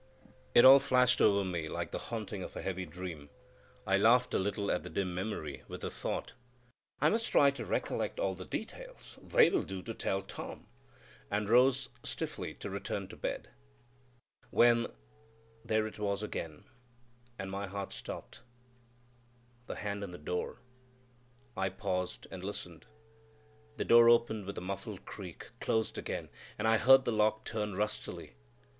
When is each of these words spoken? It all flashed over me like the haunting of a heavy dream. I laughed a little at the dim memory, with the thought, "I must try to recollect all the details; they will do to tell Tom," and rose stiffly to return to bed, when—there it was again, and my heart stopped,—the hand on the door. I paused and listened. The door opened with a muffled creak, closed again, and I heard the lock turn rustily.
It 0.55 0.65
all 0.65 0.79
flashed 0.79 1.21
over 1.21 1.45
me 1.45 1.69
like 1.69 1.91
the 1.91 1.99
haunting 2.09 2.41
of 2.41 2.55
a 2.55 2.61
heavy 2.63 2.87
dream. 2.87 3.29
I 3.85 3.99
laughed 3.99 4.33
a 4.33 4.39
little 4.39 4.71
at 4.71 4.81
the 4.81 4.89
dim 4.89 5.13
memory, 5.13 5.61
with 5.67 5.81
the 5.81 5.91
thought, 5.91 6.33
"I 6.99 7.11
must 7.11 7.31
try 7.31 7.51
to 7.51 7.63
recollect 7.65 8.19
all 8.19 8.33
the 8.33 8.43
details; 8.43 9.19
they 9.21 9.51
will 9.51 9.61
do 9.61 9.83
to 9.83 9.93
tell 9.93 10.23
Tom," 10.23 10.65
and 11.29 11.47
rose 11.47 11.89
stiffly 12.03 12.55
to 12.55 12.69
return 12.71 13.09
to 13.09 13.15
bed, 13.15 13.49
when—there 14.49 15.85
it 15.85 15.99
was 15.99 16.23
again, 16.23 16.63
and 17.37 17.51
my 17.51 17.67
heart 17.67 17.93
stopped,—the 17.93 19.75
hand 19.75 20.03
on 20.03 20.09
the 20.09 20.17
door. 20.17 20.57
I 21.55 21.69
paused 21.69 22.25
and 22.31 22.43
listened. 22.43 22.87
The 23.77 23.85
door 23.85 24.09
opened 24.09 24.47
with 24.47 24.57
a 24.57 24.61
muffled 24.61 25.05
creak, 25.05 25.51
closed 25.59 25.95
again, 25.99 26.29
and 26.57 26.67
I 26.67 26.77
heard 26.77 27.05
the 27.05 27.11
lock 27.11 27.45
turn 27.45 27.75
rustily. 27.75 28.33